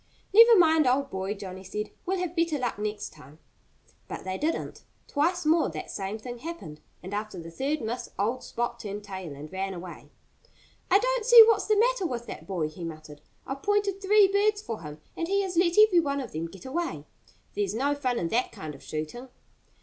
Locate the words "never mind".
0.33-0.87